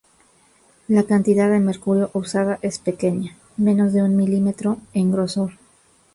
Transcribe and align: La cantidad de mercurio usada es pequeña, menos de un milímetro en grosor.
La 0.87 1.03
cantidad 1.03 1.47
de 1.51 1.59
mercurio 1.59 2.09
usada 2.13 2.57
es 2.63 2.79
pequeña, 2.79 3.37
menos 3.55 3.93
de 3.93 4.01
un 4.01 4.15
milímetro 4.17 4.79
en 4.95 5.11
grosor. 5.11 5.51